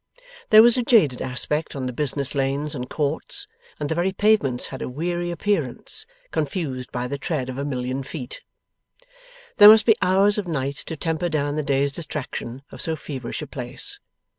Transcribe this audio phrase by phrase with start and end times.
[0.49, 3.47] There was a jaded aspect on the business lanes and courts,
[3.79, 7.99] and the very pavements had a weary appearance, confused by the tread of a million
[7.99, 8.41] of feet.
[9.57, 13.43] There must be hours of night to temper down the day's distraction of so feverish
[13.43, 13.99] a place.